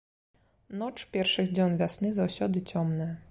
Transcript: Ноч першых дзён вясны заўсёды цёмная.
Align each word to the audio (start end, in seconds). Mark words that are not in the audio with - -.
Ноч 0.79 0.95
першых 1.17 1.53
дзён 1.55 1.77
вясны 1.83 2.09
заўсёды 2.21 2.67
цёмная. 2.73 3.11